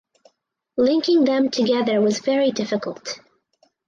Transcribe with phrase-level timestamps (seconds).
[0.77, 3.19] Linking them together was very difficult.